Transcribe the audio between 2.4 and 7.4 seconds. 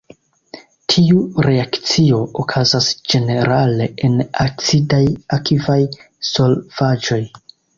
okazas ĝenerale en acidaj akvaj solvaĵoj.